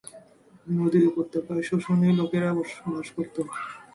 নদী 0.67 0.99
উপত্যকায় 1.09 1.63
শোশোনি 1.69 2.09
লোকেরা 2.19 2.49
বাস 2.57 2.71
করত। 3.15 3.35